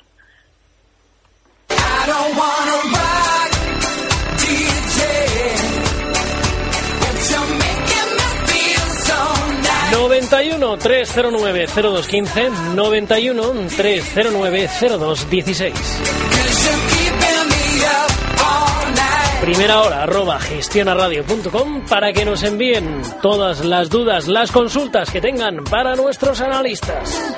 91 9.92 10.78
309 10.78 11.66
0215 11.66 12.50
91 12.74 13.68
309 13.76 14.68
0216 14.88 15.74
Primera 19.40 19.80
hora 19.80 20.02
arroba 20.02 20.38
gestionaradio.com 20.38 21.86
para 21.88 22.12
que 22.12 22.26
nos 22.26 22.42
envíen 22.42 23.02
todas 23.22 23.64
las 23.64 23.88
dudas, 23.88 24.28
las 24.28 24.52
consultas 24.52 25.10
que 25.10 25.20
tengan 25.20 25.64
para 25.64 25.96
nuestros 25.96 26.42
analistas. 26.42 27.34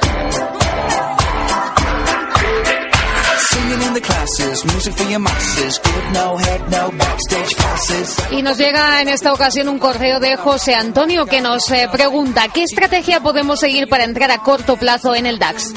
Y 8.30 8.42
nos 8.42 8.56
llega 8.56 9.00
en 9.02 9.08
esta 9.08 9.32
ocasión 9.32 9.68
un 9.68 9.78
correo 9.78 10.20
de 10.20 10.36
José 10.36 10.74
Antonio 10.74 11.26
que 11.26 11.40
nos 11.40 11.70
eh, 11.70 11.88
pregunta 11.90 12.48
¿qué 12.48 12.62
estrategia 12.62 13.20
podemos 13.20 13.60
seguir 13.60 13.88
para 13.88 14.04
entrar 14.04 14.30
a 14.30 14.38
corto 14.38 14.76
plazo 14.76 15.14
en 15.14 15.26
el 15.26 15.38
DAX? 15.38 15.72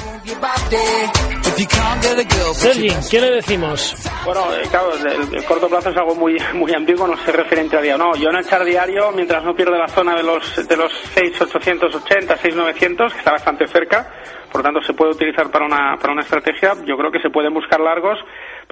Sergi, 2.53 2.89
¿qué 3.09 3.21
le 3.21 3.31
decimos? 3.31 3.95
Bueno, 4.25 4.41
eh, 4.53 4.67
claro, 4.69 4.91
el, 4.93 5.45
corto 5.45 5.67
plazo 5.69 5.89
es 5.89 5.97
algo 5.97 6.15
muy 6.15 6.37
muy 6.53 6.73
ambiguo, 6.73 7.07
no 7.07 7.17
sé 7.17 7.31
referente 7.31 7.77
a 7.77 7.81
día 7.81 7.97
no. 7.97 8.15
Yo 8.15 8.29
en 8.29 8.37
echar 8.37 8.63
diario, 8.65 9.11
mientras 9.11 9.43
no 9.43 9.55
pierda 9.55 9.77
la 9.77 9.87
zona 9.87 10.15
de 10.15 10.23
los 10.23 10.67
de 10.67 10.75
los 10.75 10.91
6.880, 11.15 12.37
6.900, 12.37 13.11
que 13.11 13.19
está 13.19 13.31
bastante 13.31 13.67
cerca, 13.67 14.11
por 14.51 14.61
lo 14.61 14.63
tanto 14.63 14.81
se 14.81 14.93
puede 14.93 15.11
utilizar 15.11 15.49
para 15.49 15.65
una, 15.65 15.97
para 15.99 16.13
una 16.13 16.21
estrategia. 16.21 16.73
Yo 16.85 16.97
creo 16.97 17.11
que 17.11 17.21
se 17.21 17.29
pueden 17.29 17.53
buscar 17.53 17.79
largos 17.79 18.19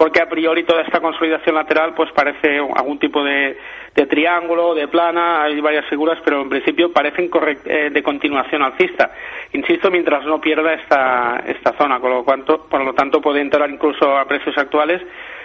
porque 0.04 0.22
a 0.22 0.28
priori 0.28 0.66
toda 0.66 0.82
esta 0.82 1.00
consolidación 1.00 1.56
lateral 1.56 1.94
pues 1.94 2.12
parece 2.12 2.58
algún 2.58 3.00
tipo 3.00 3.24
de, 3.24 3.58
de 3.96 4.06
triángulo, 4.06 4.76
de 4.76 4.90
plana, 4.90 5.42
hay 5.42 5.62
varias 5.62 5.86
figuras, 5.86 6.20
pero 6.26 6.42
en 6.42 6.50
principio 6.50 6.92
parecen 6.92 7.32
eh, 7.64 7.90
de 7.90 8.04
continuación 8.04 8.64
alcista. 8.64 9.12
Insisto, 9.54 9.90
mientras 9.90 10.26
no 10.26 10.42
pierda 10.42 10.74
esta, 10.74 11.42
esta 11.48 11.72
zona, 11.78 12.02
con 12.02 12.10
lo 12.12 12.26
cuanto, 12.26 12.66
por 12.66 12.84
lo 12.84 12.94
tanto 12.94 13.22
puede 13.22 13.40
entrar 13.40 13.70
incluso 13.70 14.18
a 14.18 14.26
precios 14.26 14.58
actuales 14.58 15.02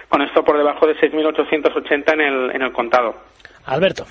con 0.08 0.22
esto 0.22 0.42
por 0.42 0.58
debajo 0.58 0.88
de 0.88 0.96
6.880 0.96 2.14
en 2.14 2.20
el, 2.20 2.50
en 2.56 2.62
el 2.62 2.72
contado. 2.72 3.14
Alberto. 3.66 4.06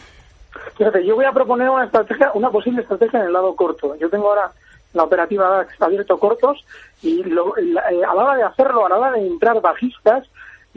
Fíjate, 0.78 1.06
yo 1.06 1.16
voy 1.16 1.26
a 1.26 1.34
proponer 1.34 1.70
una 1.70 1.84
estrategia, 1.84 2.32
una 2.36 2.52
posible 2.52 2.84
estrategia 2.84 3.20
en 3.20 3.26
el 3.26 3.34
lado 3.34 3.54
corto. 3.54 3.98
Yo 3.98 4.10
tengo 4.10 4.30
ahora 4.30 4.50
la 4.94 5.04
operativa 5.04 5.66
está 5.70 5.86
abierto 5.86 6.18
cortos 6.18 6.66
y 7.02 7.22
eh, 7.22 8.04
a 8.08 8.16
la 8.16 8.24
hora 8.24 8.36
de 8.36 8.44
hacerlo, 8.44 8.86
a 8.86 8.90
la 8.90 8.98
hora 8.98 9.12
de 9.12 9.28
entrar 9.28 9.60
bajistas, 9.62 10.28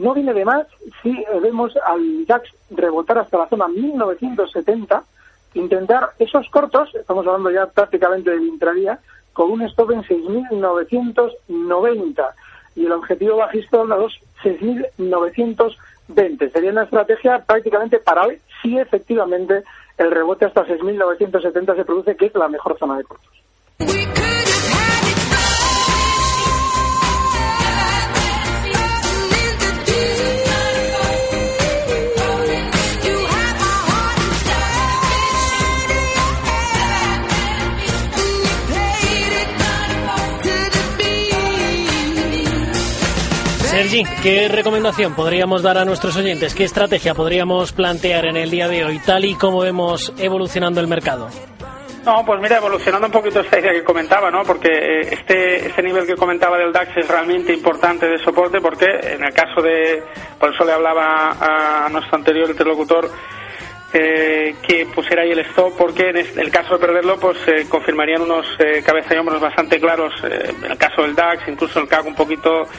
no 0.01 0.13
viene 0.13 0.33
de 0.33 0.43
más 0.43 0.67
si 1.01 1.23
vemos 1.41 1.71
al 1.85 2.25
DAX 2.25 2.49
rebotar 2.71 3.19
hasta 3.19 3.37
la 3.37 3.47
zona 3.47 3.67
1970, 3.67 5.03
intentar 5.53 6.09
esos 6.17 6.49
cortos, 6.49 6.89
estamos 6.95 7.27
hablando 7.27 7.51
ya 7.51 7.67
prácticamente 7.67 8.31
del 8.31 8.47
intradía, 8.47 8.99
con 9.33 9.51
un 9.51 9.61
stop 9.63 9.91
en 9.91 10.03
6.990 10.03 12.29
y 12.75 12.85
el 12.85 12.91
objetivo 12.91 13.37
bajista 13.37 13.79
onda 13.79 13.95
los 13.97 14.19
6.920. 14.43 16.51
Sería 16.51 16.71
una 16.71 16.83
estrategia 16.83 17.39
prácticamente 17.45 17.99
para 17.99 18.27
si 18.61 18.77
efectivamente 18.77 19.63
el 19.97 20.11
rebote 20.11 20.43
hasta 20.45 20.65
6.970 20.65 21.75
se 21.75 21.85
produce, 21.85 22.15
que 22.15 22.25
es 22.25 22.35
la 22.35 22.47
mejor 22.47 22.77
zona 22.79 22.97
de 22.97 23.03
cortos. 23.03 23.29
¿Qué 44.21 44.47
recomendación 44.47 45.15
podríamos 45.15 45.63
dar 45.63 45.79
a 45.79 45.85
nuestros 45.85 46.15
oyentes? 46.15 46.53
¿Qué 46.53 46.65
estrategia 46.65 47.15
podríamos 47.15 47.71
plantear 47.71 48.25
en 48.25 48.37
el 48.37 48.51
día 48.51 48.67
de 48.67 48.85
hoy, 48.85 48.99
tal 48.99 49.25
y 49.25 49.33
como 49.33 49.61
vemos 49.61 50.13
evolucionando 50.19 50.79
el 50.79 50.87
mercado? 50.87 51.29
No, 52.05 52.23
pues 52.23 52.39
mira, 52.41 52.57
evolucionando 52.57 53.07
un 53.07 53.13
poquito 53.13 53.39
esta 53.39 53.59
idea 53.59 53.71
que 53.71 53.83
comentaba, 53.83 54.29
¿no? 54.29 54.43
Porque 54.43 54.69
eh, 54.69 55.13
este, 55.13 55.67
este 55.67 55.81
nivel 55.81 56.05
que 56.05 56.15
comentaba 56.15 56.59
del 56.59 56.71
DAX 56.71 56.95
es 56.97 57.07
realmente 57.07 57.53
importante 57.53 58.07
de 58.07 58.19
soporte 58.19 58.61
porque 58.61 58.85
en 58.85 59.23
el 59.23 59.33
caso 59.33 59.61
de, 59.63 60.03
por 60.39 60.53
eso 60.53 60.63
le 60.63 60.73
hablaba 60.73 61.85
a 61.85 61.89
nuestro 61.89 62.17
anterior 62.17 62.51
interlocutor, 62.51 63.09
eh, 63.93 64.55
que 64.65 64.85
pusiera 64.85 65.23
ahí 65.23 65.31
el 65.31 65.39
stop 65.39 65.75
porque 65.77 66.11
en 66.11 66.39
el 66.39 66.49
caso 66.49 66.75
de 66.75 66.79
perderlo 66.79 67.19
pues 67.19 67.37
eh, 67.47 67.65
confirmarían 67.67 68.21
unos 68.21 68.45
eh, 68.59 68.81
cabeza 68.85 69.15
y 69.15 69.17
hombros 69.17 69.41
bastante 69.41 69.81
claros 69.81 70.13
en 70.23 70.71
el 70.71 70.77
caso 70.77 71.01
del 71.01 71.13
DAX 71.13 71.45
incluso 71.49 71.77
el 71.81 71.89
CAC 71.89 72.05
un 72.05 72.15
poquito 72.15 72.69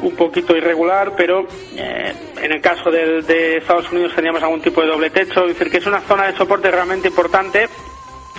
un 0.00 0.14
poquito 0.14 0.56
irregular 0.56 1.14
pero 1.16 1.46
en 1.76 2.52
el 2.52 2.60
caso 2.60 2.90
del, 2.90 3.26
de 3.26 3.56
Estados 3.58 3.90
Unidos 3.90 4.14
teníamos 4.14 4.42
algún 4.42 4.60
tipo 4.60 4.80
de 4.80 4.88
doble 4.88 5.10
techo. 5.10 5.42
Es 5.42 5.48
decir 5.48 5.70
que 5.70 5.78
es 5.78 5.86
una 5.86 6.00
zona 6.00 6.26
de 6.26 6.36
soporte 6.36 6.70
realmente 6.70 7.08
importante 7.08 7.68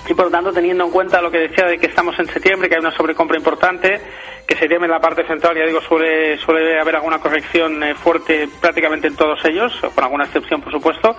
y 0.08 0.14
por 0.14 0.26
lo 0.26 0.32
tanto 0.32 0.52
teniendo 0.52 0.86
en 0.86 0.92
cuenta 0.92 1.22
lo 1.22 1.30
que 1.30 1.40
decía 1.40 1.66
de 1.66 1.78
que 1.78 1.88
estamos 1.88 2.18
en 2.20 2.28
septiembre, 2.28 2.68
que 2.68 2.76
hay 2.76 2.82
una 2.82 2.96
sobrecompra 2.96 3.38
importante, 3.38 4.00
que 4.48 4.56
se 4.56 4.66
en 4.66 4.90
la 4.90 5.00
parte 5.00 5.26
central, 5.28 5.56
ya 5.56 5.66
digo, 5.66 5.82
suele, 5.82 6.38
suele 6.38 6.80
haber 6.80 6.96
alguna 6.96 7.20
corrección 7.20 7.84
eh, 7.84 7.94
fuerte 7.94 8.48
prácticamente 8.60 9.08
en 9.08 9.16
todos 9.16 9.44
ellos, 9.46 9.72
con 9.94 10.04
alguna 10.04 10.26
excepción 10.26 10.62
por 10.62 10.72
supuesto, 10.72 11.16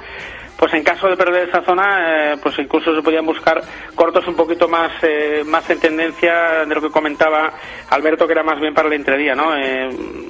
pues 0.60 0.74
en 0.74 0.84
caso 0.84 1.08
de 1.08 1.16
perder 1.16 1.48
esa 1.48 1.62
zona, 1.62 2.32
eh, 2.32 2.36
pues 2.42 2.58
incluso 2.58 2.94
se 2.94 3.00
podían 3.00 3.24
buscar 3.24 3.62
cortos 3.94 4.28
un 4.28 4.36
poquito 4.36 4.68
más, 4.68 4.92
eh, 5.02 5.42
más 5.46 5.68
en 5.70 5.80
tendencia 5.80 6.66
de 6.66 6.74
lo 6.74 6.82
que 6.82 6.90
comentaba 6.90 7.54
Alberto, 7.88 8.26
que 8.26 8.34
era 8.34 8.42
más 8.42 8.60
bien 8.60 8.74
para 8.74 8.88
el 8.88 8.94
entredía, 8.94 9.34
¿no? 9.34 9.54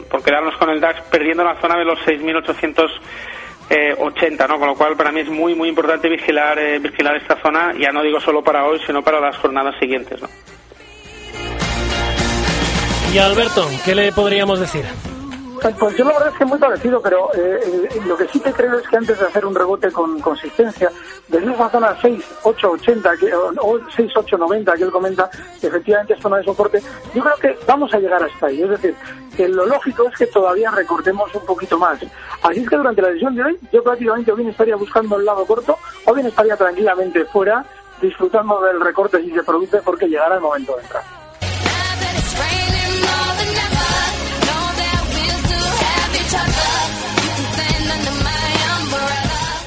por 0.09 0.23
quedarnos 0.23 0.57
con 0.57 0.71
el 0.71 0.81
DAX 0.81 1.01
perdiendo 1.11 1.43
la 1.43 1.61
zona 1.61 1.77
de 1.77 1.85
los 1.85 1.99
6.800 2.07 2.91
eh, 3.71 3.95
80, 3.97 4.47
¿no? 4.47 4.59
Con 4.59 4.69
lo 4.69 4.75
cual 4.75 4.97
para 4.97 5.13
mí 5.13 5.21
es 5.21 5.29
muy 5.29 5.55
muy 5.55 5.69
importante 5.69 6.09
vigilar 6.09 6.59
eh, 6.59 6.79
vigilar 6.81 7.17
esta 7.17 7.41
zona, 7.41 7.73
ya 7.79 7.91
no 7.93 8.03
digo 8.03 8.21
solo 8.21 8.43
para 8.43 8.65
hoy, 8.65 8.81
sino 8.85 9.03
para 9.03 9.21
las 9.21 9.37
jornadas 9.37 9.77
siguientes, 9.79 10.21
¿no? 10.21 10.29
Y 13.15 13.19
Alberto, 13.19 13.69
¿qué 13.85 13.95
le 13.95 14.13
podríamos 14.13 14.61
decir? 14.61 14.85
Pues 15.61 15.95
yo 15.95 16.05
la 16.05 16.13
verdad 16.13 16.29
es 16.33 16.39
que 16.39 16.45
muy 16.47 16.59
parecido, 16.59 17.03
pero 17.03 17.35
eh, 17.35 17.61
eh, 17.63 18.01
lo 18.07 18.17
que 18.17 18.27
sí 18.29 18.41
te 18.41 18.51
creo 18.51 18.79
es 18.79 18.89
que 18.89 18.97
antes 18.97 19.19
de 19.19 19.27
hacer 19.27 19.45
un 19.45 19.55
rebote 19.55 19.93
con 19.93 20.19
consistencia, 20.21 20.91
desde 21.29 21.53
esa 21.53 21.69
zona 21.69 21.95
6.880 21.99 23.19
que, 23.19 23.35
o 23.35 23.79
6.890 23.79 24.77
que 24.77 24.83
él 24.85 24.91
comenta, 24.91 25.31
que 25.61 25.67
efectivamente 25.67 26.15
es 26.15 26.21
zona 26.21 26.39
de 26.39 26.45
soporte, 26.45 26.83
yo 27.15 27.23
creo 27.23 27.37
que 27.37 27.59
vamos 27.67 27.93
a 27.93 27.99
llegar 27.99 28.23
hasta 28.23 28.47
ahí. 28.47 28.63
Es 28.63 28.71
decir, 28.71 28.95
que 29.37 29.49
lo 29.49 29.67
lógico 29.67 30.09
es 30.09 30.17
que 30.17 30.27
todavía 30.29 30.71
recortemos 30.71 31.35
un 31.35 31.45
poquito 31.45 31.79
más. 31.79 31.99
Así 32.43 32.61
es 32.61 32.69
que 32.69 32.77
durante 32.77 33.03
la 33.03 33.13
sesión 33.13 33.35
de 33.35 33.45
hoy, 33.45 33.59
yo 33.71 33.83
prácticamente 33.83 34.33
o 34.33 34.37
bien 34.37 34.49
estaría 34.49 34.77
buscando 34.77 35.19
el 35.19 35.27
lado 35.27 35.45
corto, 35.45 35.77
o 36.07 36.15
bien 36.15 36.27
estaría 36.27 36.57
tranquilamente 36.57 37.27
fuera, 37.27 37.67
disfrutando 38.01 38.63
del 38.63 38.81
recorte 38.81 39.21
si 39.21 39.31
se 39.31 39.43
produce, 39.43 39.83
porque 39.83 40.09
llegará 40.09 40.37
el 40.37 40.41
momento 40.41 40.75
de 40.77 40.83
entrar. 40.83 41.20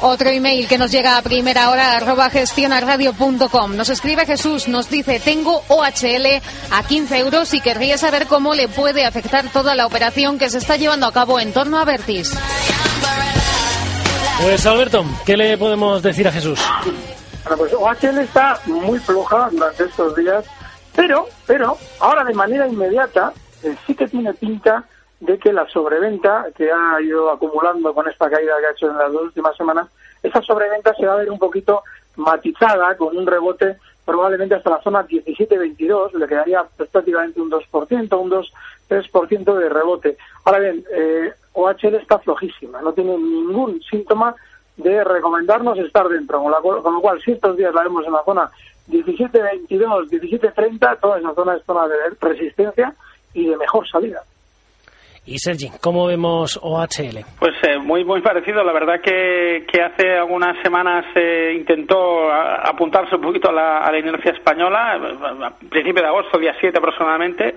Otro 0.06 0.28
email 0.28 0.68
que 0.68 0.78
nos 0.78 0.92
llega 0.92 1.16
a 1.16 1.22
primera 1.22 1.70
hora, 1.70 1.96
arroba 1.96 2.30
gestionarradio.com. 2.30 3.78
Nos 3.78 3.88
escribe 3.88 4.26
Jesús, 4.26 4.68
nos 4.68 4.90
dice, 4.90 5.22
tengo 5.22 5.64
OHL 5.70 6.42
a 6.72 6.84
15 6.86 7.20
euros 7.20 7.54
y 7.54 7.62
querría 7.62 7.98
saber 7.98 8.28
cómo 8.28 8.54
le 8.54 8.68
puede 8.68 9.06
afectar 9.06 9.46
toda 9.54 9.76
la 9.76 9.86
operación 9.86 10.38
que 10.38 10.50
se 10.50 10.58
está 10.58 10.76
llevando 10.76 11.08
a 11.08 11.14
cabo 11.14 11.40
en 11.40 11.54
torno 11.54 11.80
a 11.80 11.86
Vertis. 11.86 12.38
Pues 14.42 14.66
Alberto, 14.66 15.06
¿qué 15.26 15.38
le 15.38 15.58
podemos 15.58 16.04
decir 16.04 16.28
a 16.28 16.34
Jesús? 16.34 16.60
Bueno, 17.46 17.58
pues 17.60 17.74
OHL 17.74 18.18
está 18.18 18.60
muy 18.66 19.00
floja 19.00 19.48
durante 19.54 19.86
estos 19.86 20.14
días, 20.18 20.44
pero, 20.94 21.30
pero 21.48 21.78
ahora 22.02 22.26
de 22.26 22.34
manera 22.34 22.68
inmediata 22.68 23.32
eh, 23.64 23.74
sí 23.88 23.96
que 23.96 24.10
tiene 24.10 24.34
pinta 24.34 24.84
de 25.26 25.40
que 25.40 25.54
la 25.54 25.68
sobreventa 25.70 26.48
que 26.56 26.70
ha 26.70 27.02
ido 27.02 27.32
acumulando 27.32 27.94
con 27.94 28.08
esta 28.10 28.30
caída 28.30 28.58
que 28.60 28.66
ha 28.68 28.72
hecho 28.72 28.90
en 28.90 28.98
las 28.98 29.12
dos 29.12 29.24
últimas 29.24 29.56
semanas, 29.56 29.88
esa 30.22 30.42
sobreventa 30.42 30.94
se 30.96 31.06
va 31.06 31.14
a 31.14 31.18
ver 31.18 31.32
un 31.32 31.40
poquito 31.40 31.84
matizada 32.18 32.96
con 32.98 33.16
un 33.18 33.26
rebote 33.26 33.78
probablemente 34.06 34.56
hasta 34.56 34.70
la 34.70 34.82
zona 34.82 35.08
17-22, 35.08 36.14
le 36.14 36.28
quedaría 36.28 36.66
pues, 36.76 36.90
prácticamente 36.90 37.40
un 37.40 37.50
2%, 37.50 38.20
un 38.20 38.32
2-3% 38.90 39.58
de 39.58 39.70
rebote. 39.70 40.18
Ahora 40.44 40.60
bien, 40.60 40.84
eh, 40.92 41.32
OHL 41.54 41.96
está 41.96 42.20
flojísima, 42.20 42.82
no 42.82 42.92
tiene 42.92 43.18
ningún 43.18 43.82
síntoma 43.82 44.36
de 44.76 45.06
recomendarnos 45.06 45.80
estar 45.80 46.10
dentro, 46.10 46.44
con, 46.44 46.82
con 46.82 46.94
lo 46.96 47.02
cual 47.02 47.22
si 47.22 47.32
estos 47.32 47.56
días 47.56 47.74
la 47.74 47.84
vemos 47.84 48.06
en 48.06 48.12
la 48.12 48.24
zona 48.26 48.52
17-22, 48.90 50.10
17-30, 50.10 51.00
toda 51.00 51.20
esa 51.20 51.34
zona 51.34 51.56
es 51.56 51.64
zona 51.64 51.88
de 51.88 51.96
resistencia 52.20 52.94
y 53.34 53.48
de 53.48 53.56
mejor 53.56 53.88
salida. 53.88 54.22
Y 55.26 55.40
Sergi, 55.40 55.72
¿cómo 55.80 56.08
vemos 56.08 56.60
OHL? 56.62 57.24
Pues 57.40 57.54
eh, 57.64 57.78
muy 57.78 58.04
muy 58.04 58.22
parecido. 58.22 58.62
La 58.62 58.74
verdad 58.74 59.00
que, 59.00 59.66
hace 59.82 60.18
algunas 60.18 60.62
semanas 60.62 61.06
eh, 61.16 61.54
intentó 61.56 62.30
apuntarse 62.30 63.16
un 63.16 63.22
poquito 63.22 63.50
a 63.50 63.54
la, 63.54 63.78
a 63.80 63.92
la 63.92 64.00
inercia 64.00 64.32
española, 64.32 65.00
a 65.46 65.52
principio 65.70 66.02
de 66.02 66.10
agosto, 66.10 66.38
día 66.38 66.54
7 66.60 66.78
aproximadamente. 66.78 67.56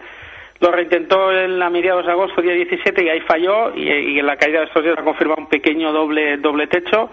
Lo 0.60 0.70
reintentó 0.70 1.32
en 1.32 1.58
la 1.58 1.68
mediados 1.68 2.06
de 2.06 2.12
agosto, 2.12 2.40
día 2.40 2.54
17, 2.54 3.04
y 3.04 3.08
ahí 3.08 3.20
falló. 3.22 3.74
Y, 3.74 3.88
y 3.88 4.18
en 4.20 4.26
la 4.26 4.36
caída 4.36 4.60
de 4.60 4.66
estos 4.66 4.84
días 4.84 4.96
ha 4.96 5.02
confirmado 5.02 5.42
un 5.42 5.48
pequeño 5.48 5.92
doble, 5.92 6.36
doble 6.36 6.68
techo, 6.68 7.10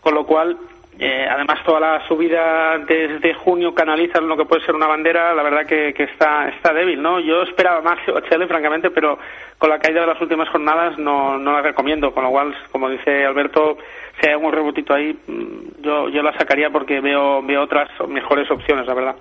con 0.00 0.14
lo 0.14 0.26
cual 0.26 0.56
eh, 0.98 1.26
además, 1.28 1.58
toda 1.64 1.80
la 1.80 2.06
subida 2.06 2.78
desde 2.78 3.34
junio 3.34 3.74
canalizan 3.74 4.28
lo 4.28 4.36
que 4.36 4.44
puede 4.44 4.64
ser 4.64 4.74
una 4.74 4.86
bandera, 4.86 5.34
la 5.34 5.42
verdad 5.42 5.66
que, 5.66 5.92
que 5.92 6.04
está, 6.04 6.48
está 6.48 6.72
débil, 6.72 7.02
¿no? 7.02 7.18
Yo 7.18 7.42
esperaba 7.42 7.80
más 7.80 7.98
OHL, 8.08 8.46
francamente, 8.46 8.90
pero 8.90 9.18
con 9.58 9.70
la 9.70 9.80
caída 9.80 10.02
de 10.02 10.06
las 10.06 10.20
últimas 10.20 10.48
jornadas 10.50 10.96
no, 10.98 11.36
no 11.38 11.52
la 11.52 11.62
recomiendo, 11.62 12.12
con 12.12 12.22
lo 12.22 12.30
cual, 12.30 12.54
como 12.70 12.88
dice 12.88 13.24
Alberto, 13.24 13.76
si 14.20 14.26
hay 14.28 14.34
algún 14.34 14.52
rebotito 14.52 14.94
ahí, 14.94 15.18
mm, 15.26 15.82
yo, 15.82 16.08
yo 16.10 16.22
la 16.22 16.36
sacaría 16.38 16.70
porque 16.70 17.00
veo, 17.00 17.42
veo 17.42 17.62
otras 17.62 17.88
mejores 18.08 18.48
opciones, 18.50 18.86
la 18.86 18.94
verdad. 18.94 19.16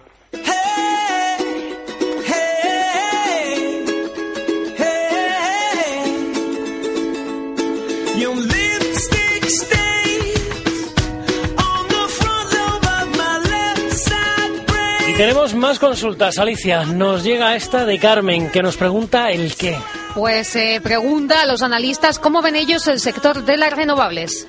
Y 15.13 15.15
tenemos 15.15 15.53
más 15.53 15.77
consultas, 15.77 16.39
Alicia. 16.39 16.85
Nos 16.85 17.23
llega 17.23 17.55
esta 17.55 17.85
de 17.85 17.99
Carmen, 17.99 18.49
que 18.49 18.63
nos 18.63 18.77
pregunta 18.77 19.29
el 19.29 19.55
qué. 19.55 19.77
Pues 20.15 20.55
eh, 20.55 20.81
pregunta 20.81 21.43
a 21.43 21.45
los 21.45 21.61
analistas 21.61 22.17
cómo 22.17 22.41
ven 22.41 22.55
ellos 22.55 22.87
el 22.87 22.99
sector 22.99 23.43
de 23.43 23.57
las 23.57 23.73
renovables. 23.73 24.47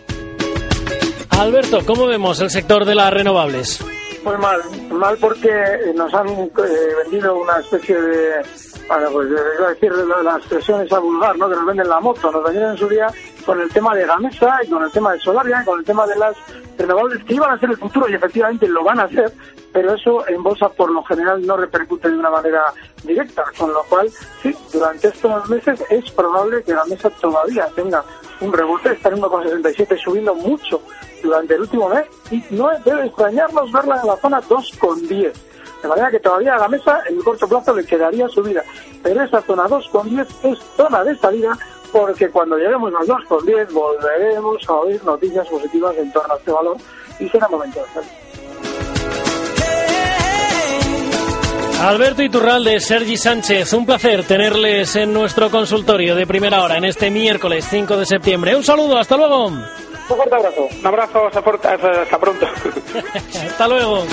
Alberto, 1.28 1.80
¿cómo 1.84 2.06
vemos 2.06 2.40
el 2.40 2.48
sector 2.48 2.86
de 2.86 2.94
las 2.94 3.12
renovables? 3.12 3.84
Pues 4.22 4.38
mal, 4.38 4.58
mal 4.90 5.18
porque 5.20 5.52
nos 5.94 6.14
han 6.14 6.28
eh, 6.28 6.48
vendido 7.02 7.36
una 7.36 7.58
especie 7.58 8.00
de, 8.00 8.32
bueno, 8.88 9.10
pues 9.12 9.28
iba 9.58 9.66
a 9.66 9.70
decir 9.70 9.92
la, 9.92 10.36
expresión 10.38 10.80
esa 10.80 10.98
vulgar, 10.98 11.36
¿no? 11.36 11.46
Que 11.46 11.56
nos 11.56 11.66
venden 11.66 11.88
la 11.90 12.00
moto, 12.00 12.32
nos 12.32 12.42
vendieron 12.42 12.70
en 12.70 12.78
su 12.78 12.88
día 12.88 13.08
con 13.44 13.60
el 13.60 13.68
tema 13.68 13.94
de 13.94 14.06
Gamesa 14.06 14.60
y 14.64 14.70
con 14.70 14.82
el 14.82 14.90
tema 14.90 15.12
de 15.12 15.20
Solaria 15.20 15.60
y 15.60 15.64
con 15.66 15.78
el 15.78 15.84
tema 15.84 16.06
de 16.06 16.16
las 16.16 16.34
renovables 16.76 17.24
que 17.24 17.34
iban 17.34 17.52
a 17.52 17.58
ser 17.58 17.70
el 17.70 17.76
futuro 17.76 18.08
y 18.08 18.14
efectivamente 18.14 18.68
lo 18.68 18.84
van 18.84 19.00
a 19.00 19.04
hacer, 19.04 19.32
pero 19.72 19.94
eso 19.94 20.26
en 20.28 20.42
bolsa 20.42 20.68
por 20.68 20.90
lo 20.90 21.02
general 21.04 21.44
no 21.46 21.56
repercute 21.56 22.10
de 22.10 22.18
una 22.18 22.30
manera 22.30 22.72
directa, 23.04 23.44
con 23.56 23.72
lo 23.72 23.82
cual, 23.84 24.10
sí, 24.42 24.54
durante 24.72 25.08
estos 25.08 25.48
meses 25.48 25.82
es 25.90 26.10
probable 26.12 26.62
que 26.62 26.72
la 26.72 26.84
mesa 26.84 27.10
todavía 27.10 27.66
tenga 27.74 28.04
un 28.40 28.52
rebote, 28.52 28.92
está 28.92 29.08
en 29.08 29.20
1,67 29.20 29.98
subiendo 29.98 30.34
mucho 30.34 30.80
durante 31.22 31.54
el 31.54 31.62
último 31.62 31.88
mes 31.88 32.04
y 32.30 32.44
no 32.50 32.70
debe 32.84 33.06
extrañarnos 33.06 33.72
verla 33.72 34.00
en 34.00 34.06
la 34.08 34.16
zona 34.16 34.42
2,10. 34.42 35.32
De 35.82 35.88
manera 35.88 36.10
que 36.10 36.20
todavía 36.20 36.54
a 36.54 36.60
la 36.60 36.68
mesa 36.68 37.00
en 37.08 37.16
el 37.16 37.24
corto 37.24 37.46
plazo 37.46 37.74
le 37.74 37.84
quedaría 37.84 38.26
subida. 38.28 38.62
Pero 39.02 39.22
esa 39.22 39.42
zona 39.42 39.64
2,10 39.64 40.26
es 40.44 40.58
zona 40.76 41.04
de 41.04 41.14
salida 41.18 41.58
porque 41.94 42.28
cuando 42.28 42.56
lleguemos 42.56 42.92
a 42.92 43.04
2,10 43.04 43.72
volveremos 43.72 44.68
a 44.68 44.72
oír 44.72 45.04
noticias 45.04 45.46
positivas 45.46 45.96
en 45.96 46.10
torno 46.10 46.34
a 46.34 46.36
este 46.36 46.50
valor 46.50 46.76
y 47.20 47.28
será 47.28 47.46
momento 47.46 47.78
de 47.78 47.86
hacerlo. 47.86 48.10
Alberto 51.80 52.22
Iturralde, 52.22 52.80
Sergi 52.80 53.16
Sánchez, 53.16 53.72
un 53.74 53.86
placer 53.86 54.24
tenerles 54.24 54.96
en 54.96 55.12
nuestro 55.12 55.50
consultorio 55.52 56.16
de 56.16 56.26
primera 56.26 56.64
hora 56.64 56.78
en 56.78 56.84
este 56.84 57.10
miércoles 57.12 57.64
5 57.70 57.96
de 57.96 58.06
septiembre. 58.06 58.56
Un 58.56 58.64
saludo, 58.64 58.98
hasta 58.98 59.16
luego. 59.16 59.46
Un 59.46 59.64
fuerte 60.08 60.34
abrazo. 60.34 60.68
Un 60.76 60.86
abrazo, 60.86 61.26
hasta, 61.28 62.02
hasta 62.02 62.18
pronto. 62.18 62.46
hasta 63.34 63.68
luego. 63.68 64.04